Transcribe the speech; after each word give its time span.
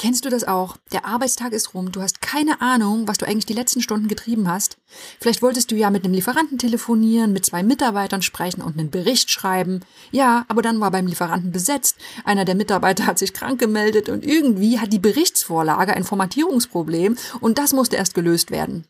Kennst 0.00 0.24
du 0.24 0.30
das 0.30 0.44
auch? 0.44 0.78
Der 0.94 1.04
Arbeitstag 1.04 1.52
ist 1.52 1.74
rum, 1.74 1.92
du 1.92 2.00
hast 2.00 2.22
keine 2.22 2.62
Ahnung, 2.62 3.06
was 3.06 3.18
du 3.18 3.26
eigentlich 3.26 3.44
die 3.44 3.52
letzten 3.52 3.82
Stunden 3.82 4.08
getrieben 4.08 4.48
hast. 4.48 4.78
Vielleicht 5.20 5.42
wolltest 5.42 5.70
du 5.70 5.74
ja 5.76 5.90
mit 5.90 6.06
einem 6.06 6.14
Lieferanten 6.14 6.56
telefonieren, 6.56 7.34
mit 7.34 7.44
zwei 7.44 7.62
Mitarbeitern 7.62 8.22
sprechen 8.22 8.62
und 8.62 8.78
einen 8.78 8.90
Bericht 8.90 9.28
schreiben. 9.28 9.80
Ja, 10.10 10.46
aber 10.48 10.62
dann 10.62 10.80
war 10.80 10.90
beim 10.90 11.06
Lieferanten 11.06 11.52
besetzt, 11.52 11.96
einer 12.24 12.46
der 12.46 12.54
Mitarbeiter 12.54 13.04
hat 13.04 13.18
sich 13.18 13.34
krank 13.34 13.60
gemeldet 13.60 14.08
und 14.08 14.24
irgendwie 14.24 14.78
hat 14.78 14.90
die 14.90 14.98
Berichtsvorlage 14.98 15.92
ein 15.92 16.04
Formatierungsproblem 16.04 17.18
und 17.42 17.58
das 17.58 17.74
musste 17.74 17.96
erst 17.96 18.14
gelöst 18.14 18.50
werden. 18.50 18.86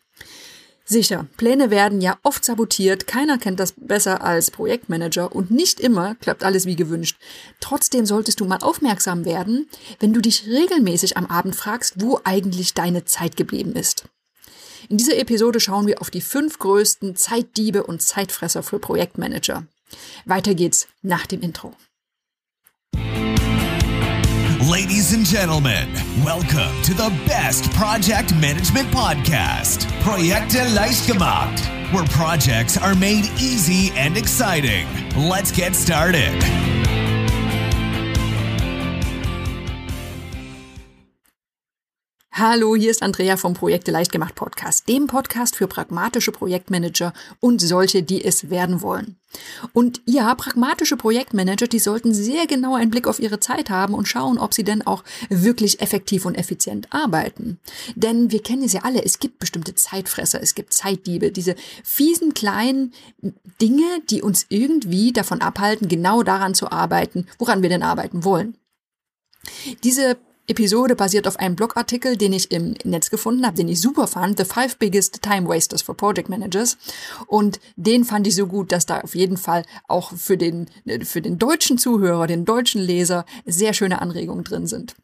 Sicher, 0.90 1.28
Pläne 1.36 1.70
werden 1.70 2.00
ja 2.00 2.18
oft 2.24 2.44
sabotiert, 2.44 3.06
keiner 3.06 3.38
kennt 3.38 3.60
das 3.60 3.74
besser 3.76 4.24
als 4.24 4.50
Projektmanager 4.50 5.32
und 5.32 5.52
nicht 5.52 5.78
immer 5.78 6.16
klappt 6.16 6.42
alles 6.42 6.66
wie 6.66 6.74
gewünscht. 6.74 7.16
Trotzdem 7.60 8.06
solltest 8.06 8.40
du 8.40 8.44
mal 8.44 8.58
aufmerksam 8.58 9.24
werden, 9.24 9.68
wenn 10.00 10.12
du 10.12 10.20
dich 10.20 10.48
regelmäßig 10.48 11.16
am 11.16 11.26
Abend 11.26 11.54
fragst, 11.54 12.02
wo 12.02 12.18
eigentlich 12.24 12.74
deine 12.74 13.04
Zeit 13.04 13.36
geblieben 13.36 13.74
ist. 13.76 14.06
In 14.88 14.96
dieser 14.96 15.16
Episode 15.16 15.60
schauen 15.60 15.86
wir 15.86 16.00
auf 16.00 16.10
die 16.10 16.20
fünf 16.20 16.58
größten 16.58 17.14
Zeitdiebe 17.14 17.84
und 17.84 18.02
Zeitfresser 18.02 18.64
für 18.64 18.80
Projektmanager. 18.80 19.68
Weiter 20.24 20.56
geht's 20.56 20.88
nach 21.02 21.24
dem 21.24 21.40
Intro. 21.40 21.72
Ladies 24.68 25.14
and 25.14 25.24
gentlemen, 25.24 25.90
welcome 26.22 26.82
to 26.82 26.92
the 26.92 27.08
best 27.26 27.72
project 27.72 28.34
management 28.34 28.88
podcast, 28.88 29.86
Projekte 30.02 30.74
where 31.94 32.04
projects 32.08 32.76
are 32.76 32.94
made 32.94 33.24
easy 33.40 33.90
and 33.96 34.18
exciting. 34.18 34.86
Let's 35.16 35.50
get 35.50 35.74
started. 35.74 36.69
Hallo, 42.40 42.74
hier 42.74 42.90
ist 42.90 43.02
Andrea 43.02 43.36
vom 43.36 43.52
Projekte 43.52 43.90
leicht 43.90 44.12
gemacht 44.12 44.34
Podcast, 44.34 44.88
dem 44.88 45.08
Podcast 45.08 45.56
für 45.56 45.66
pragmatische 45.68 46.32
Projektmanager 46.32 47.12
und 47.38 47.60
solche, 47.60 48.02
die 48.02 48.24
es 48.24 48.48
werden 48.48 48.80
wollen. 48.80 49.16
Und 49.74 50.00
ja, 50.06 50.34
pragmatische 50.34 50.96
Projektmanager, 50.96 51.66
die 51.66 51.78
sollten 51.78 52.14
sehr 52.14 52.46
genau 52.46 52.76
einen 52.76 52.90
Blick 52.90 53.06
auf 53.06 53.20
ihre 53.20 53.40
Zeit 53.40 53.68
haben 53.68 53.92
und 53.92 54.08
schauen, 54.08 54.38
ob 54.38 54.54
sie 54.54 54.64
denn 54.64 54.80
auch 54.86 55.04
wirklich 55.28 55.82
effektiv 55.82 56.24
und 56.24 56.34
effizient 56.34 56.90
arbeiten. 56.94 57.60
Denn 57.94 58.30
wir 58.30 58.42
kennen 58.42 58.64
es 58.64 58.72
ja 58.72 58.84
alle, 58.84 59.04
es 59.04 59.18
gibt 59.18 59.38
bestimmte 59.38 59.74
Zeitfresser, 59.74 60.42
es 60.42 60.54
gibt 60.54 60.72
Zeitdiebe, 60.72 61.32
diese 61.32 61.56
fiesen 61.84 62.32
kleinen 62.32 62.94
Dinge, 63.60 64.00
die 64.08 64.22
uns 64.22 64.46
irgendwie 64.48 65.12
davon 65.12 65.42
abhalten, 65.42 65.88
genau 65.88 66.22
daran 66.22 66.54
zu 66.54 66.72
arbeiten, 66.72 67.26
woran 67.38 67.60
wir 67.60 67.68
denn 67.68 67.82
arbeiten 67.82 68.24
wollen. 68.24 68.56
Diese 69.84 70.16
Episode 70.50 70.96
basiert 70.96 71.28
auf 71.28 71.38
einem 71.38 71.56
Blogartikel, 71.56 72.16
den 72.16 72.32
ich 72.32 72.50
im 72.50 72.74
Netz 72.84 73.08
gefunden 73.08 73.46
habe, 73.46 73.56
den 73.56 73.68
ich 73.68 73.80
super 73.80 74.06
fand, 74.06 74.38
The 74.38 74.44
Five 74.44 74.78
Biggest 74.78 75.22
Time 75.22 75.48
Wasters 75.48 75.82
for 75.82 75.96
Project 75.96 76.28
Managers. 76.28 76.76
Und 77.26 77.60
den 77.76 78.04
fand 78.04 78.26
ich 78.26 78.34
so 78.34 78.46
gut, 78.46 78.72
dass 78.72 78.84
da 78.84 79.00
auf 79.00 79.14
jeden 79.14 79.36
Fall 79.36 79.64
auch 79.86 80.12
für 80.12 80.36
den, 80.36 80.66
für 81.04 81.22
den 81.22 81.38
deutschen 81.38 81.78
Zuhörer, 81.78 82.26
den 82.26 82.44
deutschen 82.44 82.82
Leser 82.82 83.24
sehr 83.46 83.72
schöne 83.72 84.02
Anregungen 84.02 84.44
drin 84.44 84.66
sind. 84.66 84.96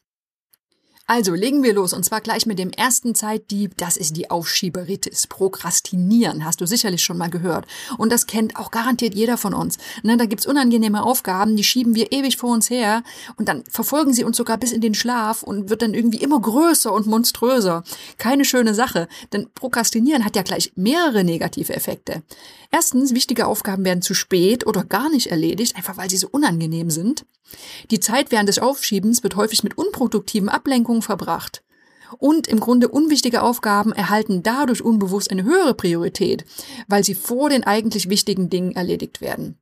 Also 1.09 1.35
legen 1.35 1.63
wir 1.63 1.73
los 1.73 1.93
und 1.93 2.05
zwar 2.05 2.21
gleich 2.21 2.47
mit 2.47 2.59
dem 2.59 2.73
ersten 2.73 3.15
Zeitdieb. 3.15 3.77
Das 3.77 3.97
ist 3.97 4.17
die 4.17 4.29
Aufschieberitis. 4.29 5.29
Prokrastinieren 5.29 6.45
hast 6.45 6.61
du 6.61 6.67
sicherlich 6.67 7.05
schon 7.05 7.17
mal 7.17 7.31
gehört. 7.31 7.65
Und 7.97 8.11
das 8.11 8.27
kennt 8.27 8.57
auch 8.57 8.73
garantiert 8.73 9.15
jeder 9.15 9.37
von 9.37 9.55
uns. 9.55 9.79
Ne, 10.03 10.17
da 10.17 10.25
gibt's 10.25 10.47
unangenehme 10.47 11.05
Aufgaben, 11.05 11.55
die 11.55 11.63
schieben 11.63 11.95
wir 11.95 12.11
ewig 12.11 12.37
vor 12.37 12.51
uns 12.51 12.71
her 12.71 13.05
und 13.37 13.49
dann 13.49 13.63
verfolgen 13.71 14.13
sie 14.15 14.25
uns 14.25 14.37
sogar 14.37 14.59
bis 14.59 14.73
in 14.73 14.81
den 14.81 14.95
Schlaf 14.95 15.45
und 15.45 15.71
wird 15.71 15.83
dann 15.83 15.95
irgendwie 15.95 16.19
immer 16.19 16.41
größer 16.41 16.93
und 16.93 17.07
monströser. 17.07 17.85
Keine 18.19 18.45
schöne 18.45 18.75
Sache, 18.75 19.07
denn 19.33 19.49
Prokrastinieren 19.55 20.25
hat 20.25 20.35
ja 20.35 20.43
gleich 20.43 20.73
mehrere 20.75 21.23
negative 21.23 21.73
Effekte. 21.73 22.25
Erstens, 22.73 23.15
wichtige 23.15 23.47
Aufgaben 23.47 23.85
werden 23.85 24.03
zu 24.03 24.13
spät 24.13 24.67
oder 24.67 24.83
gar 24.83 25.09
nicht 25.09 25.29
erledigt, 25.29 25.77
einfach 25.77 25.97
weil 25.97 26.11
sie 26.11 26.17
so 26.17 26.29
unangenehm 26.31 26.91
sind. 26.91 27.25
Die 27.91 28.01
Zeit 28.01 28.33
während 28.33 28.49
des 28.49 28.59
Aufschiebens 28.59 29.23
wird 29.23 29.37
häufig 29.37 29.63
mit 29.63 29.79
unproduktiven 29.79 30.49
Ablenkungen 30.49 30.96
verbracht. 31.03 31.63
Und 32.19 32.47
im 32.47 32.61
Grunde 32.61 32.89
unwichtige 32.89 33.43
Aufgaben 33.43 33.93
erhalten 33.93 34.43
dadurch 34.43 34.83
unbewusst 34.83 35.31
eine 35.31 35.45
höhere 35.45 35.75
Priorität, 35.75 36.45
weil 36.89 37.05
sie 37.05 37.15
vor 37.15 37.51
den 37.51 37.65
eigentlich 37.65 38.09
wichtigen 38.09 38.49
Dingen 38.49 38.73
erledigt 38.73 39.21
werden. 39.21 39.59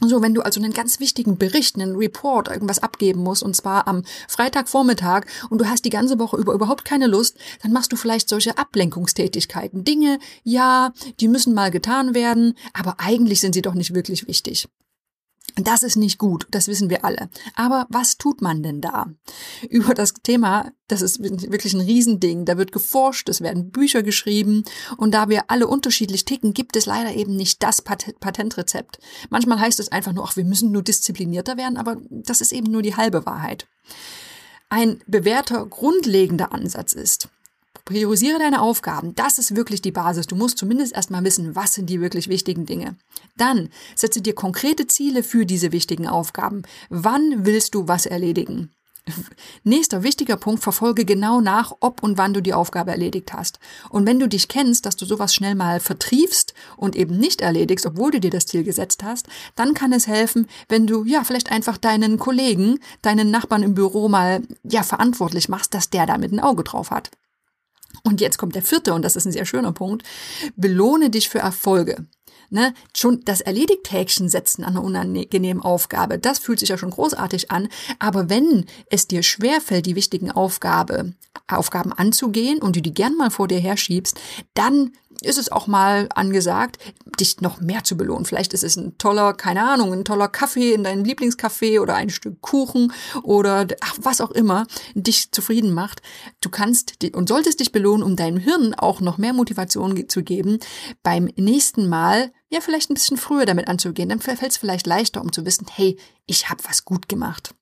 So, 0.00 0.22
wenn 0.22 0.34
du 0.34 0.42
also 0.42 0.60
einen 0.60 0.72
ganz 0.72 0.98
wichtigen 0.98 1.38
Bericht, 1.38 1.76
einen 1.76 1.94
Report, 1.94 2.48
irgendwas 2.48 2.80
abgeben 2.80 3.22
musst, 3.22 3.44
und 3.44 3.54
zwar 3.54 3.86
am 3.86 4.02
Freitagvormittag, 4.28 5.26
und 5.50 5.60
du 5.60 5.68
hast 5.68 5.84
die 5.84 5.90
ganze 5.90 6.18
Woche 6.18 6.36
über 6.36 6.52
überhaupt 6.52 6.84
keine 6.84 7.06
Lust, 7.06 7.38
dann 7.62 7.72
machst 7.72 7.92
du 7.92 7.96
vielleicht 7.96 8.28
solche 8.28 8.58
Ablenkungstätigkeiten. 8.58 9.84
Dinge, 9.84 10.18
ja, 10.42 10.92
die 11.20 11.28
müssen 11.28 11.54
mal 11.54 11.70
getan 11.70 12.12
werden, 12.12 12.54
aber 12.72 12.96
eigentlich 12.98 13.40
sind 13.40 13.54
sie 13.54 13.62
doch 13.62 13.74
nicht 13.74 13.94
wirklich 13.94 14.26
wichtig. 14.26 14.66
Das 15.56 15.84
ist 15.84 15.96
nicht 15.96 16.18
gut, 16.18 16.48
das 16.50 16.66
wissen 16.66 16.90
wir 16.90 17.04
alle. 17.04 17.28
Aber 17.54 17.86
was 17.88 18.18
tut 18.18 18.42
man 18.42 18.64
denn 18.64 18.80
da? 18.80 19.06
Über 19.68 19.94
das 19.94 20.14
Thema, 20.14 20.72
das 20.88 21.00
ist 21.00 21.22
wirklich 21.22 21.74
ein 21.74 21.80
Riesending, 21.80 22.44
da 22.44 22.58
wird 22.58 22.72
geforscht, 22.72 23.28
es 23.28 23.40
werden 23.40 23.70
Bücher 23.70 24.02
geschrieben 24.02 24.64
und 24.96 25.12
da 25.12 25.28
wir 25.28 25.50
alle 25.50 25.68
unterschiedlich 25.68 26.24
ticken, 26.24 26.54
gibt 26.54 26.74
es 26.76 26.86
leider 26.86 27.14
eben 27.14 27.36
nicht 27.36 27.62
das 27.62 27.82
Patentrezept. 27.82 28.98
Manchmal 29.30 29.60
heißt 29.60 29.78
es 29.78 29.92
einfach 29.92 30.12
nur, 30.12 30.24
ach, 30.24 30.36
wir 30.36 30.44
müssen 30.44 30.72
nur 30.72 30.82
disziplinierter 30.82 31.56
werden, 31.56 31.76
aber 31.76 31.98
das 32.10 32.40
ist 32.40 32.52
eben 32.52 32.72
nur 32.72 32.82
die 32.82 32.96
halbe 32.96 33.24
Wahrheit. 33.24 33.68
Ein 34.70 35.02
bewährter, 35.06 35.66
grundlegender 35.66 36.52
Ansatz 36.52 36.94
ist, 36.94 37.28
Priorisiere 37.84 38.38
deine 38.38 38.62
Aufgaben. 38.62 39.14
Das 39.14 39.38
ist 39.38 39.56
wirklich 39.56 39.82
die 39.82 39.92
Basis. 39.92 40.26
Du 40.26 40.36
musst 40.36 40.56
zumindest 40.56 40.94
erstmal 40.94 41.22
wissen, 41.22 41.54
was 41.54 41.74
sind 41.74 41.90
die 41.90 42.00
wirklich 42.00 42.28
wichtigen 42.28 42.64
Dinge. 42.64 42.96
Dann 43.36 43.68
setze 43.94 44.22
dir 44.22 44.34
konkrete 44.34 44.86
Ziele 44.86 45.22
für 45.22 45.44
diese 45.44 45.70
wichtigen 45.70 46.06
Aufgaben. 46.06 46.62
Wann 46.88 47.44
willst 47.44 47.74
du 47.74 47.86
was 47.86 48.06
erledigen? 48.06 48.70
Nächster 49.64 50.02
wichtiger 50.02 50.36
Punkt, 50.36 50.62
verfolge 50.62 51.04
genau 51.04 51.42
nach, 51.42 51.74
ob 51.80 52.02
und 52.02 52.16
wann 52.16 52.32
du 52.32 52.40
die 52.40 52.54
Aufgabe 52.54 52.90
erledigt 52.90 53.32
hast. 53.34 53.58
Und 53.90 54.06
wenn 54.06 54.18
du 54.18 54.28
dich 54.28 54.48
kennst, 54.48 54.86
dass 54.86 54.96
du 54.96 55.04
sowas 55.04 55.34
schnell 55.34 55.54
mal 55.54 55.78
vertriefst 55.78 56.54
und 56.78 56.96
eben 56.96 57.18
nicht 57.18 57.42
erledigst, 57.42 57.84
obwohl 57.84 58.12
du 58.12 58.20
dir 58.20 58.30
das 58.30 58.46
Ziel 58.46 58.64
gesetzt 58.64 59.04
hast, 59.04 59.26
dann 59.56 59.74
kann 59.74 59.92
es 59.92 60.06
helfen, 60.06 60.48
wenn 60.68 60.86
du 60.86 61.04
ja 61.04 61.22
vielleicht 61.22 61.52
einfach 61.52 61.76
deinen 61.76 62.18
Kollegen, 62.18 62.78
deinen 63.02 63.30
Nachbarn 63.30 63.62
im 63.62 63.74
Büro 63.74 64.08
mal 64.08 64.42
ja 64.62 64.82
verantwortlich 64.82 65.50
machst, 65.50 65.74
dass 65.74 65.90
der 65.90 66.06
damit 66.06 66.32
ein 66.32 66.40
Auge 66.40 66.64
drauf 66.64 66.90
hat. 66.90 67.10
Und 68.02 68.20
jetzt 68.20 68.38
kommt 68.38 68.54
der 68.54 68.62
vierte, 68.62 68.94
und 68.94 69.02
das 69.02 69.16
ist 69.16 69.26
ein 69.26 69.32
sehr 69.32 69.46
schöner 69.46 69.72
Punkt. 69.72 70.04
Belohne 70.56 71.10
dich 71.10 71.28
für 71.28 71.38
Erfolge. 71.38 72.06
Ne, 72.50 72.74
schon 72.94 73.22
das 73.24 73.40
Erledigt-Häkchen 73.40 74.28
setzen 74.28 74.64
an 74.64 74.76
einer 74.76 74.84
unangenehmen 74.84 75.62
Aufgabe, 75.62 76.18
das 76.18 76.38
fühlt 76.38 76.60
sich 76.60 76.68
ja 76.68 76.78
schon 76.78 76.90
großartig 76.90 77.50
an. 77.50 77.68
Aber 77.98 78.28
wenn 78.28 78.66
es 78.90 79.08
dir 79.08 79.22
schwerfällt, 79.22 79.86
die 79.86 79.96
wichtigen 79.96 80.30
Aufgabe, 80.30 81.14
Aufgaben 81.48 81.92
anzugehen 81.92 82.60
und 82.60 82.76
du 82.76 82.82
die 82.82 82.94
gern 82.94 83.16
mal 83.16 83.30
vor 83.30 83.48
dir 83.48 83.58
herschiebst, 83.58 84.20
dann 84.52 84.92
ist 85.20 85.38
es 85.38 85.50
auch 85.50 85.66
mal 85.66 86.08
angesagt, 86.14 86.78
dich 87.18 87.40
noch 87.40 87.60
mehr 87.60 87.84
zu 87.84 87.96
belohnen. 87.96 88.24
Vielleicht 88.24 88.52
ist 88.52 88.64
es 88.64 88.76
ein 88.76 88.96
toller, 88.98 89.34
keine 89.34 89.62
Ahnung, 89.62 89.92
ein 89.92 90.04
toller 90.04 90.28
Kaffee 90.28 90.72
in 90.72 90.84
deinem 90.84 91.04
Lieblingscafé 91.04 91.80
oder 91.80 91.94
ein 91.94 92.10
Stück 92.10 92.40
Kuchen 92.40 92.92
oder 93.22 93.66
ach, 93.80 93.94
was 94.00 94.20
auch 94.20 94.30
immer 94.30 94.66
dich 94.94 95.32
zufrieden 95.32 95.72
macht. 95.72 96.02
Du 96.40 96.48
kannst 96.48 97.04
und 97.14 97.28
solltest 97.28 97.60
dich 97.60 97.72
belohnen, 97.72 98.02
um 98.02 98.16
deinem 98.16 98.38
Hirn 98.38 98.74
auch 98.74 99.00
noch 99.00 99.18
mehr 99.18 99.32
Motivation 99.32 100.08
zu 100.08 100.22
geben, 100.22 100.58
beim 101.02 101.30
nächsten 101.36 101.88
Mal 101.88 102.32
ja 102.50 102.60
vielleicht 102.60 102.90
ein 102.90 102.94
bisschen 102.94 103.16
früher 103.16 103.46
damit 103.46 103.68
anzugehen. 103.68 104.08
Dann 104.08 104.20
fällt 104.20 104.42
es 104.42 104.56
vielleicht 104.56 104.86
leichter, 104.86 105.20
um 105.20 105.32
zu 105.32 105.44
wissen, 105.44 105.66
hey, 105.70 105.98
ich 106.26 106.48
habe 106.48 106.62
was 106.68 106.84
gut 106.84 107.08
gemacht. 107.08 107.54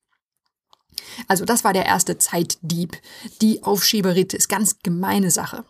Also 1.28 1.44
das 1.44 1.64
war 1.64 1.72
der 1.72 1.86
erste 1.86 2.19
Zeitdieb, 2.19 2.96
die 3.40 3.62
Aufschieberitis, 3.62 4.48
ganz 4.48 4.78
gemeine 4.82 5.31
Sache. 5.31 5.64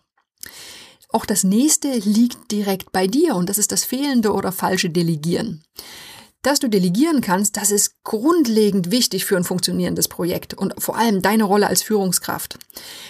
Auch 1.13 1.27
das 1.27 1.45
nächste 1.45 1.93
liegt 1.99 2.51
direkt 2.51 2.91
bei 2.91 3.07
dir 3.07 3.37
und 3.37 3.49
das 3.49 3.59
ist 3.59 3.71
das 3.71 3.85
fehlende 3.85 4.33
oder 4.33 4.51
falsche 4.51 4.91
Delegieren. 4.91 5.63
Dass 6.43 6.59
du 6.59 6.69
delegieren 6.69 7.21
kannst, 7.21 7.57
das 7.57 7.71
ist 7.71 8.03
grundlegend 8.03 8.91
wichtig 8.91 9.25
für 9.25 9.37
ein 9.37 9.45
funktionierendes 9.45 10.09
Projekt 10.09 10.55
und 10.55 10.75
vor 10.83 10.97
allem 10.97 11.23
deine 11.23 11.45
Rolle 11.45 11.69
als 11.69 11.83
Führungskraft. 11.83 12.59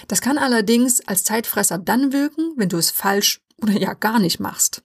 Das 0.06 0.20
kann 0.20 0.36
allerdings 0.36 1.00
als 1.06 1.24
Zeitfresser 1.24 1.78
dann 1.78 2.12
wirken, 2.12 2.52
wenn 2.56 2.68
du 2.68 2.76
es 2.76 2.90
falsch 2.90 3.40
oder 3.62 3.72
ja 3.72 3.94
gar 3.94 4.18
nicht 4.18 4.38
machst. 4.38 4.82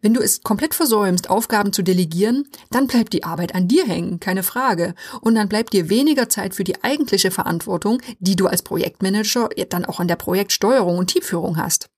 Wenn 0.00 0.14
du 0.14 0.20
es 0.20 0.42
komplett 0.42 0.74
versäumst, 0.74 1.30
Aufgaben 1.30 1.72
zu 1.72 1.82
delegieren, 1.82 2.48
dann 2.70 2.86
bleibt 2.86 3.12
die 3.12 3.24
Arbeit 3.24 3.54
an 3.54 3.68
dir 3.68 3.86
hängen, 3.86 4.18
keine 4.18 4.42
Frage. 4.42 4.94
Und 5.20 5.34
dann 5.34 5.48
bleibt 5.48 5.72
dir 5.72 5.88
weniger 5.88 6.28
Zeit 6.28 6.54
für 6.54 6.64
die 6.64 6.82
eigentliche 6.82 7.30
Verantwortung, 7.30 8.00
die 8.18 8.36
du 8.36 8.46
als 8.46 8.62
Projektmanager 8.62 9.50
dann 9.68 9.84
auch 9.84 10.00
an 10.00 10.08
der 10.08 10.16
Projektsteuerung 10.16 10.98
und 10.98 11.08
Teamführung 11.08 11.58
hast. 11.58 11.88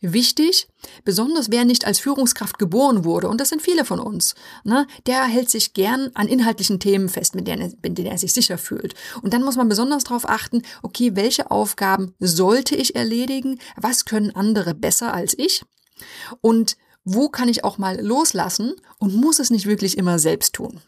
Wichtig, 0.00 0.68
besonders 1.04 1.50
wer 1.50 1.64
nicht 1.64 1.84
als 1.84 1.98
Führungskraft 1.98 2.58
geboren 2.58 3.04
wurde, 3.04 3.28
und 3.28 3.40
das 3.40 3.48
sind 3.48 3.62
viele 3.62 3.84
von 3.84 3.98
uns, 3.98 4.34
ne, 4.64 4.86
der 5.06 5.24
hält 5.24 5.50
sich 5.50 5.72
gern 5.72 6.10
an 6.14 6.28
inhaltlichen 6.28 6.80
Themen 6.80 7.08
fest, 7.08 7.34
mit 7.34 7.46
denen, 7.46 7.76
mit 7.82 7.98
denen 7.98 8.10
er 8.10 8.18
sich 8.18 8.32
sicher 8.32 8.58
fühlt. 8.58 8.94
Und 9.22 9.32
dann 9.32 9.42
muss 9.42 9.56
man 9.56 9.68
besonders 9.68 10.04
darauf 10.04 10.28
achten, 10.28 10.62
okay, 10.82 11.16
welche 11.16 11.50
Aufgaben 11.50 12.14
sollte 12.20 12.76
ich 12.76 12.94
erledigen, 12.94 13.58
was 13.76 14.04
können 14.04 14.34
andere 14.34 14.74
besser 14.74 15.12
als 15.12 15.36
ich 15.36 15.64
und 16.40 16.76
wo 17.04 17.28
kann 17.28 17.48
ich 17.48 17.64
auch 17.64 17.78
mal 17.78 18.00
loslassen 18.00 18.74
und 18.98 19.14
muss 19.14 19.38
es 19.38 19.50
nicht 19.50 19.66
wirklich 19.66 19.98
immer 19.98 20.18
selbst 20.18 20.54
tun. 20.54 20.80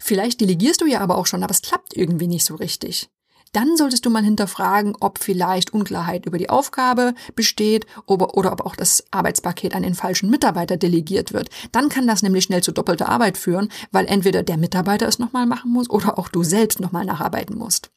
Vielleicht 0.00 0.40
delegierst 0.40 0.80
du 0.80 0.86
ja 0.86 1.00
aber 1.00 1.18
auch 1.18 1.26
schon, 1.26 1.42
aber 1.42 1.52
es 1.52 1.62
klappt 1.62 1.96
irgendwie 1.96 2.26
nicht 2.26 2.44
so 2.44 2.54
richtig 2.54 3.10
dann 3.52 3.76
solltest 3.76 4.04
du 4.04 4.10
mal 4.10 4.22
hinterfragen, 4.22 4.94
ob 5.00 5.18
vielleicht 5.18 5.72
Unklarheit 5.72 6.26
über 6.26 6.38
die 6.38 6.50
Aufgabe 6.50 7.14
besteht 7.34 7.86
oder, 8.06 8.36
oder 8.36 8.52
ob 8.52 8.66
auch 8.66 8.76
das 8.76 9.04
Arbeitspaket 9.10 9.74
an 9.74 9.82
den 9.82 9.94
falschen 9.94 10.30
Mitarbeiter 10.30 10.76
delegiert 10.76 11.32
wird. 11.32 11.48
Dann 11.72 11.88
kann 11.88 12.06
das 12.06 12.22
nämlich 12.22 12.44
schnell 12.44 12.62
zu 12.62 12.72
doppelter 12.72 13.08
Arbeit 13.08 13.38
führen, 13.38 13.70
weil 13.92 14.06
entweder 14.06 14.42
der 14.42 14.56
Mitarbeiter 14.56 15.08
es 15.08 15.18
nochmal 15.18 15.46
machen 15.46 15.72
muss 15.72 15.90
oder 15.90 16.18
auch 16.18 16.28
du 16.28 16.42
selbst 16.42 16.80
nochmal 16.80 17.04
nacharbeiten 17.04 17.56
musst. 17.56 17.90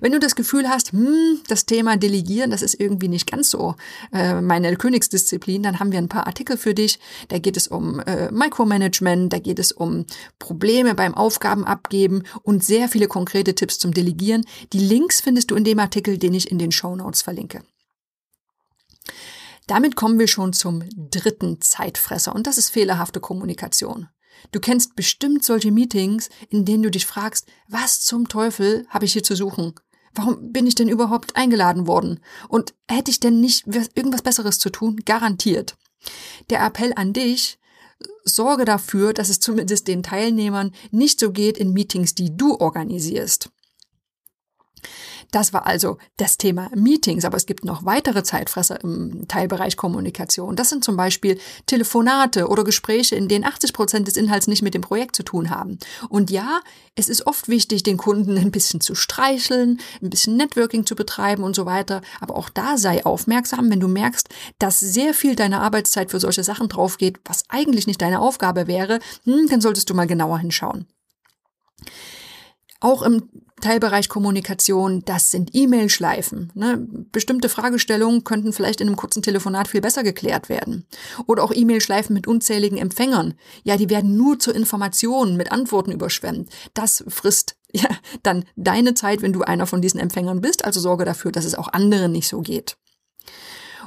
Wenn 0.00 0.12
du 0.12 0.18
das 0.18 0.34
Gefühl 0.34 0.68
hast, 0.68 0.92
hm, 0.92 1.40
das 1.48 1.66
Thema 1.66 1.96
Delegieren, 1.96 2.50
das 2.50 2.62
ist 2.62 2.78
irgendwie 2.78 3.08
nicht 3.08 3.30
ganz 3.30 3.50
so 3.50 3.74
äh, 4.12 4.40
meine 4.40 4.76
Königsdisziplin, 4.76 5.62
dann 5.62 5.80
haben 5.80 5.92
wir 5.92 5.98
ein 5.98 6.08
paar 6.08 6.26
Artikel 6.26 6.56
für 6.56 6.74
dich. 6.74 6.98
Da 7.28 7.38
geht 7.38 7.56
es 7.56 7.68
um 7.68 8.00
äh, 8.00 8.30
Micromanagement, 8.30 9.32
da 9.32 9.38
geht 9.38 9.58
es 9.58 9.72
um 9.72 10.06
Probleme 10.38 10.94
beim 10.94 11.14
Aufgabenabgeben 11.14 12.24
und 12.42 12.64
sehr 12.64 12.88
viele 12.88 13.08
konkrete 13.08 13.54
Tipps 13.54 13.78
zum 13.78 13.92
Delegieren. 13.92 14.44
Die 14.72 14.78
Links 14.78 15.20
findest 15.20 15.50
du 15.50 15.54
in 15.54 15.64
dem 15.64 15.78
Artikel, 15.78 16.18
den 16.18 16.34
ich 16.34 16.50
in 16.50 16.58
den 16.58 16.72
Show 16.72 16.94
Notes 16.96 17.22
verlinke. 17.22 17.62
Damit 19.66 19.96
kommen 19.96 20.18
wir 20.18 20.28
schon 20.28 20.54
zum 20.54 20.82
dritten 20.96 21.60
Zeitfresser 21.60 22.34
und 22.34 22.46
das 22.46 22.56
ist 22.56 22.70
fehlerhafte 22.70 23.20
Kommunikation. 23.20 24.08
Du 24.52 24.60
kennst 24.60 24.96
bestimmt 24.96 25.44
solche 25.44 25.70
Meetings, 25.70 26.30
in 26.50 26.64
denen 26.64 26.82
du 26.82 26.90
dich 26.90 27.06
fragst, 27.06 27.46
was 27.68 28.00
zum 28.00 28.28
Teufel 28.28 28.86
habe 28.88 29.04
ich 29.04 29.12
hier 29.12 29.22
zu 29.22 29.36
suchen? 29.36 29.74
Warum 30.14 30.52
bin 30.52 30.66
ich 30.66 30.74
denn 30.74 30.88
überhaupt 30.88 31.36
eingeladen 31.36 31.86
worden? 31.86 32.20
Und 32.48 32.74
hätte 32.88 33.10
ich 33.10 33.20
denn 33.20 33.40
nicht 33.40 33.66
irgendwas 33.94 34.22
Besseres 34.22 34.58
zu 34.58 34.70
tun? 34.70 35.00
Garantiert. 35.04 35.76
Der 36.50 36.64
Appell 36.64 36.92
an 36.96 37.12
dich, 37.12 37.58
sorge 38.24 38.64
dafür, 38.64 39.12
dass 39.12 39.28
es 39.28 39.40
zumindest 39.40 39.88
den 39.88 40.02
Teilnehmern 40.02 40.72
nicht 40.90 41.20
so 41.20 41.32
geht 41.32 41.58
in 41.58 41.72
Meetings, 41.72 42.14
die 42.14 42.36
du 42.36 42.58
organisierst. 42.58 43.50
Das 45.30 45.52
war 45.52 45.66
also 45.66 45.98
das 46.16 46.38
Thema 46.38 46.70
Meetings, 46.74 47.24
aber 47.24 47.36
es 47.36 47.44
gibt 47.44 47.64
noch 47.64 47.84
weitere 47.84 48.22
Zeitfresser 48.22 48.82
im 48.82 49.28
Teilbereich 49.28 49.76
Kommunikation. 49.76 50.56
Das 50.56 50.70
sind 50.70 50.84
zum 50.84 50.96
Beispiel 50.96 51.38
Telefonate 51.66 52.48
oder 52.48 52.64
Gespräche, 52.64 53.14
in 53.14 53.28
denen 53.28 53.44
80 53.44 53.74
Prozent 53.74 54.08
des 54.08 54.16
Inhalts 54.16 54.46
nicht 54.46 54.62
mit 54.62 54.72
dem 54.72 54.80
Projekt 54.80 55.16
zu 55.16 55.22
tun 55.22 55.50
haben. 55.50 55.78
Und 56.08 56.30
ja, 56.30 56.60
es 56.94 57.10
ist 57.10 57.26
oft 57.26 57.48
wichtig, 57.48 57.82
den 57.82 57.98
Kunden 57.98 58.38
ein 58.38 58.50
bisschen 58.50 58.80
zu 58.80 58.94
streicheln, 58.94 59.80
ein 60.02 60.10
bisschen 60.10 60.36
Networking 60.36 60.86
zu 60.86 60.96
betreiben 60.96 61.42
und 61.42 61.54
so 61.54 61.66
weiter. 61.66 62.00
Aber 62.20 62.34
auch 62.34 62.48
da 62.48 62.78
sei 62.78 63.04
aufmerksam, 63.04 63.70
wenn 63.70 63.80
du 63.80 63.88
merkst, 63.88 64.28
dass 64.58 64.80
sehr 64.80 65.12
viel 65.12 65.36
deiner 65.36 65.60
Arbeitszeit 65.60 66.10
für 66.10 66.20
solche 66.20 66.42
Sachen 66.42 66.68
draufgeht, 66.68 67.20
was 67.26 67.44
eigentlich 67.48 67.86
nicht 67.86 68.00
deine 68.00 68.20
Aufgabe 68.20 68.66
wäre, 68.66 68.98
hm, 69.24 69.48
dann 69.50 69.60
solltest 69.60 69.90
du 69.90 69.94
mal 69.94 70.06
genauer 70.06 70.38
hinschauen. 70.38 70.86
Auch 72.80 73.02
im 73.02 73.28
Teilbereich 73.60 74.08
Kommunikation, 74.08 75.02
das 75.04 75.30
sind 75.30 75.50
E-Mail-Schleifen. 75.52 76.52
Ne? 76.54 76.86
Bestimmte 77.12 77.48
Fragestellungen 77.48 78.24
könnten 78.24 78.52
vielleicht 78.52 78.80
in 78.80 78.88
einem 78.88 78.96
kurzen 78.96 79.22
Telefonat 79.22 79.68
viel 79.68 79.80
besser 79.80 80.02
geklärt 80.02 80.48
werden. 80.48 80.86
Oder 81.26 81.42
auch 81.42 81.52
E-Mail-Schleifen 81.52 82.14
mit 82.14 82.26
unzähligen 82.26 82.78
Empfängern. 82.78 83.34
Ja, 83.64 83.76
die 83.76 83.90
werden 83.90 84.16
nur 84.16 84.38
zur 84.38 84.54
Information 84.54 85.36
mit 85.36 85.52
Antworten 85.52 85.92
überschwemmt. 85.92 86.50
Das 86.74 87.04
frisst 87.08 87.56
ja 87.72 87.88
dann 88.22 88.44
deine 88.56 88.94
Zeit, 88.94 89.22
wenn 89.22 89.32
du 89.32 89.42
einer 89.42 89.66
von 89.66 89.82
diesen 89.82 90.00
Empfängern 90.00 90.40
bist. 90.40 90.64
Also 90.64 90.80
sorge 90.80 91.04
dafür, 91.04 91.32
dass 91.32 91.44
es 91.44 91.54
auch 91.54 91.68
anderen 91.68 92.12
nicht 92.12 92.28
so 92.28 92.40
geht 92.40 92.76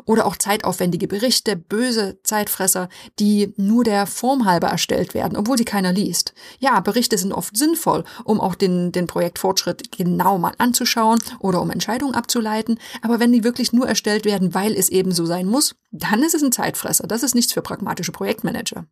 oder 0.05 0.25
auch 0.25 0.35
zeitaufwendige 0.35 1.07
Berichte, 1.07 1.55
böse 1.55 2.19
Zeitfresser, 2.23 2.89
die 3.19 3.53
nur 3.57 3.83
der 3.83 4.07
Form 4.07 4.45
halber 4.45 4.67
erstellt 4.67 5.13
werden, 5.13 5.37
obwohl 5.37 5.57
sie 5.57 5.65
keiner 5.65 5.91
liest. 5.91 6.33
Ja, 6.59 6.79
Berichte 6.79 7.17
sind 7.17 7.33
oft 7.33 7.55
sinnvoll, 7.55 8.03
um 8.23 8.39
auch 8.39 8.55
den, 8.55 8.91
den 8.91 9.07
Projektfortschritt 9.07 9.91
genau 9.95 10.37
mal 10.37 10.53
anzuschauen 10.57 11.19
oder 11.39 11.61
um 11.61 11.71
Entscheidungen 11.71 12.15
abzuleiten, 12.15 12.79
aber 13.01 13.19
wenn 13.19 13.31
die 13.31 13.43
wirklich 13.43 13.73
nur 13.73 13.87
erstellt 13.87 14.25
werden, 14.25 14.53
weil 14.53 14.73
es 14.73 14.89
eben 14.89 15.11
so 15.11 15.25
sein 15.25 15.47
muss, 15.47 15.75
dann 15.91 16.23
ist 16.23 16.35
es 16.35 16.43
ein 16.43 16.51
Zeitfresser. 16.51 17.07
Das 17.07 17.23
ist 17.23 17.35
nichts 17.35 17.53
für 17.53 17.61
pragmatische 17.61 18.11
Projektmanager. 18.11 18.85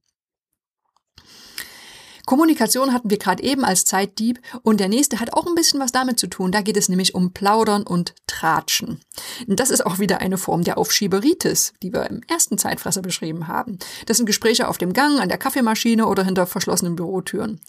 Kommunikation 2.30 2.94
hatten 2.94 3.10
wir 3.10 3.18
gerade 3.18 3.42
eben 3.42 3.66
als 3.66 3.86
Zeitdieb 3.86 4.40
und 4.62 4.80
der 4.80 4.88
nächste 4.88 5.20
hat 5.20 5.34
auch 5.34 5.48
ein 5.48 5.56
bisschen 5.56 5.80
was 5.80 5.92
damit 5.92 6.20
zu 6.20 6.28
tun. 6.28 6.52
Da 6.52 6.62
geht 6.62 6.78
es 6.78 6.88
nämlich 6.88 7.16
um 7.16 7.34
Plaudern 7.34 7.82
und 7.82 8.14
Tratschen. 8.28 9.02
Das 9.48 9.72
ist 9.72 9.84
auch 9.84 9.98
wieder 9.98 10.20
eine 10.22 10.38
Form 10.38 10.64
der 10.64 10.78
Aufschieberitis, 10.78 11.74
die 11.82 11.92
wir 11.92 12.08
im 12.08 12.22
ersten 12.28 12.60
Zeitfresser 12.60 13.02
beschrieben 13.02 13.48
haben. 13.48 13.80
Das 14.06 14.18
sind 14.18 14.28
Gespräche 14.28 14.68
auf 14.68 14.78
dem 14.78 14.94
Gang, 14.94 15.20
an 15.20 15.28
der 15.28 15.40
Kaffeemaschine 15.40 16.06
oder 16.06 16.24
hinter 16.24 16.46
verschlossenen 16.46 16.96
Bürotüren. 16.96 17.62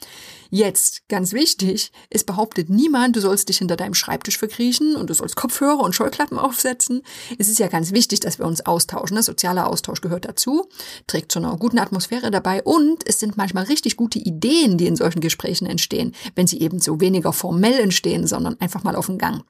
Jetzt, 0.50 1.08
ganz 1.08 1.32
wichtig, 1.32 1.92
es 2.10 2.24
behauptet 2.24 2.68
niemand, 2.68 3.14
du 3.14 3.20
sollst 3.20 3.48
dich 3.48 3.58
hinter 3.58 3.76
deinem 3.76 3.94
Schreibtisch 3.94 4.36
verkriechen 4.36 4.96
und 4.96 5.08
du 5.08 5.14
sollst 5.14 5.36
Kopfhörer 5.36 5.78
und 5.78 5.94
Scheuklappen 5.94 6.38
aufsetzen. 6.38 7.02
Es 7.38 7.48
ist 7.48 7.60
ja 7.60 7.68
ganz 7.68 7.92
wichtig, 7.92 8.18
dass 8.18 8.38
wir 8.40 8.46
uns 8.46 8.66
austauschen. 8.66 9.14
Der 9.14 9.22
soziale 9.22 9.64
Austausch 9.64 10.00
gehört 10.00 10.24
dazu, 10.24 10.68
trägt 11.06 11.30
zu 11.30 11.38
einer 11.38 11.56
guten 11.56 11.78
Atmosphäre 11.78 12.32
dabei 12.32 12.64
und 12.64 13.06
es 13.06 13.20
sind 13.20 13.36
manchmal 13.36 13.64
richtig 13.64 13.96
gute 13.96 14.18
Ideen, 14.18 14.49
die 14.78 14.86
in 14.86 14.96
solchen 14.96 15.20
Gesprächen 15.20 15.66
entstehen, 15.66 16.14
wenn 16.34 16.46
sie 16.46 16.60
eben 16.60 16.80
so 16.80 17.00
weniger 17.00 17.32
formell 17.32 17.78
entstehen, 17.78 18.26
sondern 18.26 18.60
einfach 18.60 18.82
mal 18.82 18.96
auf 18.96 19.06
dem 19.06 19.18
Gang. 19.18 19.44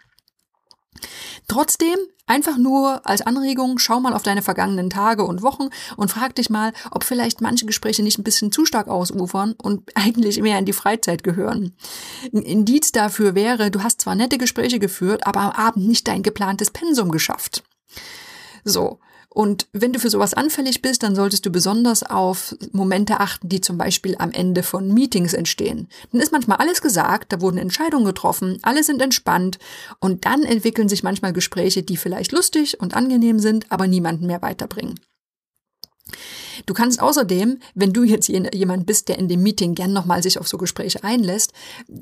Trotzdem, 1.48 1.96
einfach 2.26 2.58
nur 2.58 3.06
als 3.06 3.22
Anregung, 3.22 3.78
schau 3.78 4.00
mal 4.00 4.12
auf 4.12 4.22
deine 4.22 4.42
vergangenen 4.42 4.90
Tage 4.90 5.24
und 5.24 5.42
Wochen 5.42 5.68
und 5.96 6.10
frag 6.10 6.34
dich 6.34 6.50
mal, 6.50 6.72
ob 6.90 7.02
vielleicht 7.02 7.40
manche 7.40 7.66
Gespräche 7.66 8.02
nicht 8.02 8.18
ein 8.18 8.24
bisschen 8.24 8.52
zu 8.52 8.64
stark 8.64 8.88
ausufern 8.88 9.54
und 9.60 9.90
eigentlich 9.94 10.40
mehr 10.40 10.58
in 10.58 10.64
die 10.64 10.72
Freizeit 10.72 11.24
gehören. 11.24 11.74
Ein 12.32 12.42
Indiz 12.42 12.92
dafür 12.92 13.34
wäre, 13.34 13.70
du 13.70 13.82
hast 13.82 14.00
zwar 14.00 14.14
nette 14.14 14.38
Gespräche 14.38 14.78
geführt, 14.78 15.26
aber 15.26 15.40
am 15.40 15.50
Abend 15.50 15.88
nicht 15.88 16.06
dein 16.06 16.22
geplantes 16.22 16.70
Pensum 16.70 17.10
geschafft. 17.10 17.64
So, 18.64 19.00
und 19.32 19.68
wenn 19.72 19.92
du 19.92 20.00
für 20.00 20.10
sowas 20.10 20.34
anfällig 20.34 20.82
bist, 20.82 21.04
dann 21.04 21.14
solltest 21.14 21.46
du 21.46 21.50
besonders 21.50 22.02
auf 22.02 22.56
Momente 22.72 23.20
achten, 23.20 23.48
die 23.48 23.60
zum 23.60 23.78
Beispiel 23.78 24.16
am 24.18 24.32
Ende 24.32 24.64
von 24.64 24.92
Meetings 24.92 25.34
entstehen. 25.34 25.88
Dann 26.10 26.20
ist 26.20 26.32
manchmal 26.32 26.58
alles 26.58 26.82
gesagt, 26.82 27.32
da 27.32 27.40
wurden 27.40 27.58
Entscheidungen 27.58 28.04
getroffen, 28.04 28.58
alle 28.62 28.82
sind 28.82 29.00
entspannt 29.00 29.60
und 30.00 30.24
dann 30.24 30.42
entwickeln 30.42 30.88
sich 30.88 31.04
manchmal 31.04 31.32
Gespräche, 31.32 31.84
die 31.84 31.96
vielleicht 31.96 32.32
lustig 32.32 32.80
und 32.80 32.94
angenehm 32.94 33.38
sind, 33.38 33.70
aber 33.70 33.86
niemanden 33.86 34.26
mehr 34.26 34.42
weiterbringen. 34.42 34.98
Du 36.66 36.74
kannst 36.74 37.00
außerdem, 37.00 37.58
wenn 37.74 37.92
du 37.92 38.02
jetzt 38.02 38.28
jemand 38.28 38.86
bist, 38.86 39.08
der 39.08 39.18
in 39.18 39.28
dem 39.28 39.42
Meeting 39.42 39.74
gern 39.74 39.92
nochmal 39.92 40.22
sich 40.22 40.38
auf 40.38 40.48
so 40.48 40.58
Gespräche 40.58 41.04
einlässt, 41.04 41.52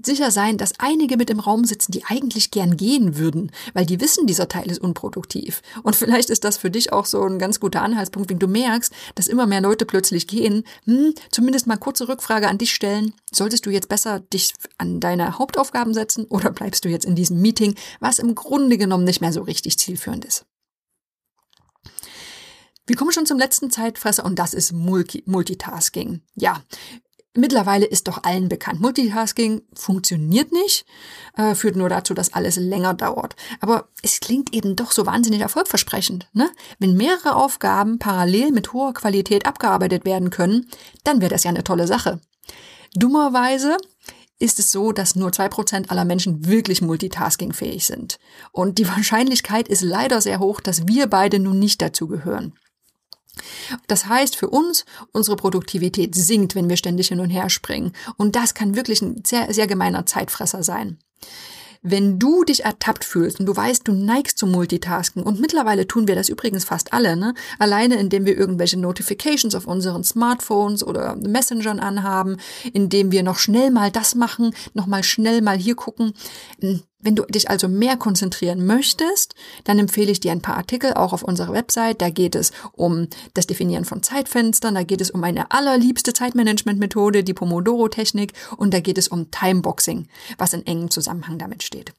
sicher 0.04 0.30
sein, 0.30 0.58
dass 0.58 0.78
einige 0.78 1.16
mit 1.16 1.30
im 1.30 1.40
Raum 1.40 1.64
sitzen, 1.64 1.92
die 1.92 2.04
eigentlich 2.04 2.50
gern 2.50 2.76
gehen 2.76 3.16
würden, 3.16 3.50
weil 3.74 3.86
die 3.86 4.00
wissen, 4.00 4.26
dieser 4.26 4.48
Teil 4.48 4.70
ist 4.70 4.80
unproduktiv. 4.80 5.62
Und 5.82 5.96
vielleicht 5.96 6.30
ist 6.30 6.44
das 6.44 6.56
für 6.56 6.70
dich 6.70 6.92
auch 6.92 7.06
so 7.06 7.22
ein 7.22 7.38
ganz 7.38 7.60
guter 7.60 7.82
Anhaltspunkt, 7.82 8.30
wenn 8.30 8.38
du 8.38 8.48
merkst, 8.48 8.92
dass 9.14 9.28
immer 9.28 9.46
mehr 9.46 9.60
Leute 9.60 9.86
plötzlich 9.86 10.26
gehen, 10.26 10.64
hm, 10.84 11.14
zumindest 11.30 11.66
mal 11.66 11.76
kurze 11.76 12.08
Rückfrage 12.08 12.48
an 12.48 12.58
dich 12.58 12.74
stellen. 12.74 13.12
Solltest 13.30 13.66
du 13.66 13.70
jetzt 13.70 13.88
besser 13.88 14.20
dich 14.20 14.54
an 14.78 15.00
deine 15.00 15.38
Hauptaufgaben 15.38 15.94
setzen 15.94 16.24
oder 16.26 16.50
bleibst 16.50 16.84
du 16.84 16.88
jetzt 16.88 17.04
in 17.04 17.14
diesem 17.14 17.40
Meeting, 17.40 17.74
was 18.00 18.18
im 18.18 18.34
Grunde 18.34 18.78
genommen 18.78 19.04
nicht 19.04 19.20
mehr 19.20 19.32
so 19.32 19.42
richtig 19.42 19.78
zielführend 19.78 20.24
ist? 20.24 20.44
Wir 22.88 22.96
kommen 22.96 23.12
schon 23.12 23.26
zum 23.26 23.38
letzten 23.38 23.70
Zeitfresser 23.70 24.24
und 24.24 24.38
das 24.38 24.54
ist 24.54 24.72
Multi 24.72 25.22
Multitasking. 25.26 26.22
Ja, 26.34 26.62
mittlerweile 27.34 27.84
ist 27.84 28.08
doch 28.08 28.24
allen 28.24 28.48
bekannt. 28.48 28.80
Multitasking 28.80 29.60
funktioniert 29.74 30.52
nicht, 30.52 30.86
äh, 31.36 31.54
führt 31.54 31.76
nur 31.76 31.90
dazu, 31.90 32.14
dass 32.14 32.32
alles 32.32 32.56
länger 32.56 32.94
dauert. 32.94 33.36
Aber 33.60 33.88
es 34.02 34.20
klingt 34.20 34.54
eben 34.54 34.74
doch 34.74 34.92
so 34.92 35.04
wahnsinnig 35.04 35.42
erfolgversprechend. 35.42 36.30
Ne? 36.32 36.48
Wenn 36.78 36.96
mehrere 36.96 37.36
Aufgaben 37.36 37.98
parallel 37.98 38.52
mit 38.52 38.72
hoher 38.72 38.94
Qualität 38.94 39.44
abgearbeitet 39.44 40.06
werden 40.06 40.30
können, 40.30 40.70
dann 41.04 41.20
wäre 41.20 41.30
das 41.30 41.44
ja 41.44 41.50
eine 41.50 41.64
tolle 41.64 41.86
Sache. 41.86 42.20
Dummerweise 42.94 43.76
ist 44.38 44.58
es 44.58 44.72
so, 44.72 44.92
dass 44.92 45.14
nur 45.14 45.30
zwei 45.32 45.50
Prozent 45.50 45.90
aller 45.90 46.06
Menschen 46.06 46.46
wirklich 46.46 46.80
multitaskingfähig 46.80 47.84
sind. 47.84 48.18
Und 48.50 48.78
die 48.78 48.88
Wahrscheinlichkeit 48.96 49.68
ist 49.68 49.82
leider 49.82 50.22
sehr 50.22 50.38
hoch, 50.38 50.62
dass 50.62 50.88
wir 50.88 51.06
beide 51.06 51.38
nun 51.38 51.58
nicht 51.58 51.82
dazu 51.82 52.08
gehören. 52.08 52.54
Das 53.86 54.06
heißt 54.06 54.36
für 54.36 54.48
uns, 54.48 54.84
unsere 55.12 55.36
Produktivität 55.36 56.14
sinkt, 56.14 56.54
wenn 56.54 56.68
wir 56.68 56.76
ständig 56.76 57.08
hin 57.08 57.20
und 57.20 57.30
her 57.30 57.50
springen. 57.50 57.92
Und 58.16 58.36
das 58.36 58.54
kann 58.54 58.76
wirklich 58.76 59.02
ein 59.02 59.22
sehr, 59.24 59.52
sehr 59.52 59.66
gemeiner 59.66 60.06
Zeitfresser 60.06 60.62
sein. 60.62 60.98
wenn 61.82 62.18
du 62.18 62.44
dich 62.44 62.64
ertappt 62.64 63.04
fühlst 63.04 63.40
und 63.40 63.46
du 63.46 63.56
weißt, 63.56 63.86
du 63.86 63.92
neigst 63.92 64.38
zum 64.38 64.50
Multitasken 64.50 65.22
und 65.22 65.40
mittlerweile 65.40 65.86
tun 65.86 66.08
wir 66.08 66.14
das 66.14 66.28
übrigens 66.28 66.64
fast 66.64 66.92
alle, 66.92 67.16
ne? 67.16 67.34
Alleine 67.58 67.96
indem 67.96 68.26
wir 68.26 68.36
irgendwelche 68.36 68.78
Notifications 68.78 69.54
auf 69.54 69.66
unseren 69.66 70.04
Smartphones 70.04 70.84
oder 70.84 71.16
Messengern 71.16 71.80
anhaben, 71.80 72.36
indem 72.72 73.12
wir 73.12 73.22
noch 73.22 73.38
schnell 73.38 73.70
mal 73.70 73.90
das 73.90 74.14
machen, 74.14 74.54
noch 74.74 74.86
mal 74.86 75.04
schnell 75.04 75.42
mal 75.42 75.56
hier 75.56 75.76
gucken. 75.76 76.12
Wenn 77.00 77.14
du 77.14 77.24
dich 77.24 77.48
also 77.48 77.68
mehr 77.68 77.96
konzentrieren 77.96 78.66
möchtest, 78.66 79.36
dann 79.62 79.78
empfehle 79.78 80.10
ich 80.10 80.18
dir 80.18 80.32
ein 80.32 80.42
paar 80.42 80.56
Artikel 80.56 80.94
auch 80.94 81.12
auf 81.12 81.22
unserer 81.22 81.52
Website. 81.52 82.02
Da 82.02 82.10
geht 82.10 82.34
es 82.34 82.50
um 82.72 83.06
das 83.34 83.46
Definieren 83.46 83.84
von 83.84 84.02
Zeitfenstern, 84.02 84.74
da 84.74 84.82
geht 84.82 85.00
es 85.00 85.12
um 85.12 85.20
meine 85.20 85.52
allerliebste 85.52 86.12
Zeitmanagement-Methode, 86.12 87.22
die 87.22 87.34
Pomodoro-Technik 87.34 88.32
und 88.56 88.74
da 88.74 88.80
geht 88.80 88.98
es 88.98 89.06
um 89.06 89.30
Timeboxing, 89.30 90.08
was 90.38 90.52
in 90.52 90.66
engem 90.66 90.90
Zusammenhang 90.90 91.38
damit 91.38 91.62
steht. 91.62 91.94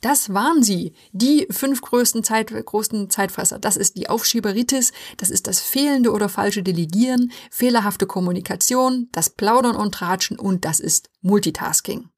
Das 0.00 0.32
waren 0.32 0.62
sie, 0.62 0.94
die 1.12 1.46
fünf 1.50 1.82
größten, 1.82 2.22
Zeit, 2.22 2.52
größten 2.52 3.10
Zeitfresser. 3.10 3.58
Das 3.58 3.76
ist 3.76 3.96
die 3.96 4.08
Aufschieberitis, 4.08 4.92
das 5.16 5.30
ist 5.30 5.48
das 5.48 5.60
fehlende 5.60 6.12
oder 6.12 6.28
falsche 6.28 6.62
Delegieren, 6.62 7.32
fehlerhafte 7.50 8.06
Kommunikation, 8.06 9.08
das 9.12 9.28
Plaudern 9.28 9.76
und 9.76 9.92
Tratschen 9.92 10.38
und 10.38 10.64
das 10.64 10.80
ist 10.80 11.10
Multitasking. 11.20 12.08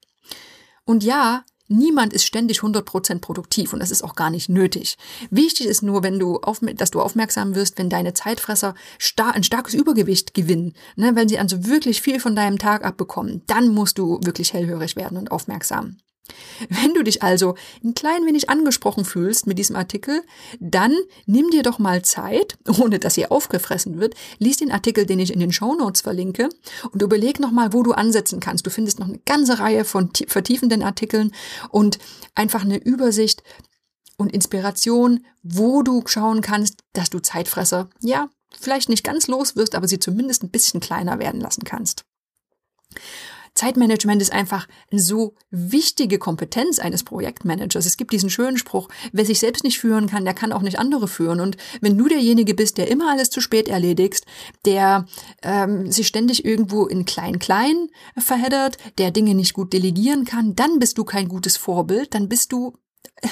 Und 0.85 1.03
ja, 1.03 1.43
Niemand 1.69 2.11
ist 2.13 2.25
ständig 2.25 2.59
100% 2.59 3.19
produktiv 3.19 3.71
und 3.71 3.79
das 3.79 3.89
ist 3.89 4.03
auch 4.03 4.15
gar 4.15 4.29
nicht 4.29 4.49
nötig. 4.49 4.95
Wichtig 5.31 5.65
ist 5.65 5.81
nur, 5.81 6.03
wenn 6.03 6.19
du 6.19 6.37
auf, 6.39 6.59
dass 6.75 6.91
du 6.91 7.01
aufmerksam 7.01 7.55
wirst, 7.55 7.77
wenn 7.77 7.89
deine 7.89 8.13
Zeitfresser 8.13 8.75
star 8.99 9.33
ein 9.33 9.43
starkes 9.43 9.73
Übergewicht 9.73 10.33
gewinnen, 10.33 10.73
ne, 10.97 11.15
wenn 11.15 11.29
sie 11.29 11.39
also 11.39 11.65
wirklich 11.65 12.01
viel 12.01 12.19
von 12.19 12.35
deinem 12.35 12.59
Tag 12.59 12.83
abbekommen, 12.83 13.43
dann 13.47 13.73
musst 13.73 13.97
du 13.97 14.19
wirklich 14.23 14.53
hellhörig 14.53 14.97
werden 14.97 15.17
und 15.17 15.31
aufmerksam. 15.31 15.97
Wenn 16.69 16.93
du 16.93 17.03
dich 17.03 17.21
also 17.21 17.55
ein 17.83 17.93
klein 17.93 18.25
wenig 18.25 18.49
angesprochen 18.49 19.03
fühlst 19.03 19.45
mit 19.45 19.59
diesem 19.59 19.75
Artikel, 19.75 20.23
dann 20.59 20.95
nimm 21.25 21.49
dir 21.49 21.63
doch 21.63 21.79
mal 21.79 22.01
Zeit, 22.03 22.57
ohne 22.79 22.99
dass 22.99 23.15
hier 23.15 23.31
aufgefressen 23.31 23.99
wird, 23.99 24.15
lies 24.39 24.57
den 24.57 24.71
Artikel, 24.71 25.05
den 25.05 25.19
ich 25.19 25.33
in 25.33 25.39
den 25.39 25.51
Show 25.51 25.75
Notes 25.75 26.01
verlinke 26.01 26.49
und 26.91 27.01
überleg 27.01 27.39
nochmal, 27.39 27.73
wo 27.73 27.83
du 27.83 27.91
ansetzen 27.91 28.39
kannst. 28.39 28.65
Du 28.65 28.69
findest 28.69 28.99
noch 28.99 29.07
eine 29.07 29.19
ganze 29.19 29.59
Reihe 29.59 29.83
von 29.83 30.11
vertiefenden 30.27 30.81
Artikeln 30.81 31.33
und 31.69 31.99
einfach 32.35 32.61
eine 32.61 32.77
Übersicht 32.77 33.43
und 34.17 34.31
Inspiration, 34.31 35.25
wo 35.41 35.81
du 35.81 36.03
schauen 36.05 36.41
kannst, 36.41 36.79
dass 36.93 37.09
du 37.09 37.19
Zeitfresser, 37.19 37.89
ja, 37.99 38.29
vielleicht 38.59 38.87
nicht 38.87 39.03
ganz 39.03 39.27
los 39.27 39.55
wirst, 39.55 39.75
aber 39.75 39.87
sie 39.87 39.99
zumindest 39.99 40.43
ein 40.43 40.51
bisschen 40.51 40.79
kleiner 40.79 41.19
werden 41.19 41.41
lassen 41.41 41.63
kannst. 41.63 42.05
Zeitmanagement 43.63 44.21
ist 44.21 44.33
einfach 44.33 44.67
eine 44.91 44.99
so 44.99 45.35
wichtige 45.49 46.19
Kompetenz 46.19 46.79
eines 46.79 47.03
Projektmanagers. 47.03 47.85
Es 47.85 47.95
gibt 47.95 48.11
diesen 48.11 48.29
schönen 48.29 48.57
Spruch, 48.57 48.89
wer 49.13 49.25
sich 49.25 49.39
selbst 49.39 49.63
nicht 49.63 49.79
führen 49.79 50.07
kann, 50.07 50.25
der 50.25 50.33
kann 50.33 50.51
auch 50.51 50.61
nicht 50.61 50.79
andere 50.79 51.07
führen. 51.07 51.39
Und 51.39 51.55
wenn 51.79 51.97
du 51.97 52.09
derjenige 52.09 52.55
bist, 52.55 52.77
der 52.77 52.89
immer 52.89 53.09
alles 53.09 53.29
zu 53.29 53.39
spät 53.39 53.69
erledigst, 53.69 54.25
der 54.65 55.05
ähm, 55.43 55.89
sich 55.89 56.07
ständig 56.07 56.43
irgendwo 56.43 56.87
in 56.87 57.05
Klein-Klein 57.05 57.87
verheddert, 58.17 58.77
der 58.97 59.11
Dinge 59.11 59.33
nicht 59.33 59.53
gut 59.53 59.71
delegieren 59.71 60.25
kann, 60.25 60.55
dann 60.55 60.79
bist 60.79 60.97
du 60.97 61.05
kein 61.05 61.29
gutes 61.29 61.55
Vorbild, 61.55 62.13
dann 62.13 62.27
bist 62.27 62.51
du 62.51 62.73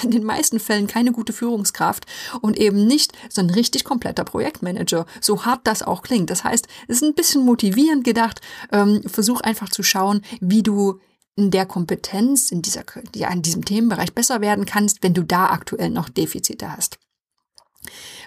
in 0.02 0.10
den 0.10 0.24
meisten 0.24 0.58
Fällen 0.58 0.86
keine 0.86 1.12
gute 1.12 1.32
Führungskraft 1.32 2.06
und 2.40 2.56
eben 2.56 2.86
nicht 2.86 3.12
so 3.28 3.40
ein 3.40 3.50
richtig 3.50 3.84
kompletter 3.84 4.24
Projektmanager, 4.24 5.06
so 5.20 5.44
hart 5.44 5.66
das 5.66 5.82
auch 5.82 6.02
klingt. 6.02 6.30
Das 6.30 6.44
heißt, 6.44 6.66
es 6.88 6.96
ist 6.96 7.02
ein 7.02 7.14
bisschen 7.14 7.44
motivierend 7.44 8.04
gedacht. 8.04 8.40
Ähm, 8.70 9.02
versuch 9.06 9.40
einfach 9.40 9.70
zu 9.70 9.82
schauen, 9.82 10.22
wie 10.40 10.62
du 10.62 11.00
in 11.36 11.50
der 11.50 11.66
Kompetenz, 11.66 12.50
in, 12.50 12.62
dieser, 12.62 12.84
ja, 13.14 13.30
in 13.30 13.42
diesem 13.42 13.64
Themenbereich 13.64 14.14
besser 14.14 14.40
werden 14.40 14.66
kannst, 14.66 15.02
wenn 15.02 15.14
du 15.14 15.24
da 15.24 15.46
aktuell 15.46 15.90
noch 15.90 16.08
Defizite 16.08 16.74
hast. 16.74 16.98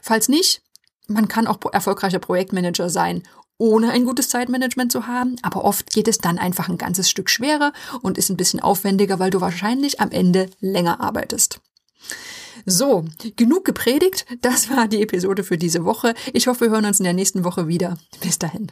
Falls 0.01 0.27
nicht, 0.27 0.61
man 1.07 1.27
kann 1.27 1.47
auch 1.47 1.59
erfolgreicher 1.71 2.19
Projektmanager 2.19 2.89
sein, 2.89 3.23
ohne 3.57 3.91
ein 3.91 4.05
gutes 4.05 4.29
Zeitmanagement 4.29 4.91
zu 4.91 5.07
haben, 5.07 5.35
aber 5.41 5.63
oft 5.63 5.91
geht 5.91 6.07
es 6.07 6.17
dann 6.17 6.37
einfach 6.37 6.69
ein 6.69 6.77
ganzes 6.77 7.09
Stück 7.09 7.29
schwerer 7.29 7.73
und 8.01 8.17
ist 8.17 8.29
ein 8.29 8.37
bisschen 8.37 8.59
aufwendiger, 8.59 9.19
weil 9.19 9.31
du 9.31 9.41
wahrscheinlich 9.41 10.01
am 10.01 10.11
Ende 10.11 10.49
länger 10.59 10.99
arbeitest. 10.99 11.61
So, 12.65 13.05
genug 13.35 13.65
gepredigt. 13.65 14.25
Das 14.41 14.69
war 14.69 14.87
die 14.87 15.01
Episode 15.01 15.43
für 15.43 15.57
diese 15.57 15.85
Woche. 15.85 16.15
Ich 16.33 16.47
hoffe, 16.47 16.65
wir 16.65 16.71
hören 16.71 16.85
uns 16.85 16.99
in 16.99 17.03
der 17.03 17.13
nächsten 17.13 17.43
Woche 17.43 17.67
wieder. 17.67 17.97
Bis 18.21 18.39
dahin. 18.39 18.71